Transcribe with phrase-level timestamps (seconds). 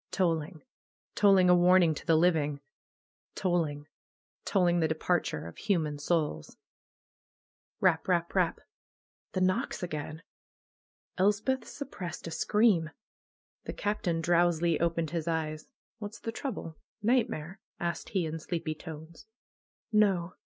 [0.09, 0.63] Tolling!
[1.13, 2.59] Tolling a warning to the living!
[3.35, 3.85] Tolling!
[4.45, 6.57] Tolling the departure of hu man souls!
[7.79, 8.07] Rap!
[8.07, 8.33] Rap!
[8.33, 8.61] Rap!
[9.33, 10.23] The knocks again!
[11.19, 12.89] Elspeth suppressed a scream.
[13.65, 15.71] The Captain drowsily opened his eyes.
[15.99, 16.77] What's the trouble?
[17.03, 19.27] Nightmare?" asked he in sleepy tones.
[19.93, 20.33] ''No!